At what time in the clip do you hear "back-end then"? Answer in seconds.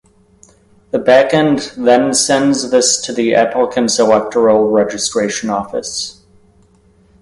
0.97-2.15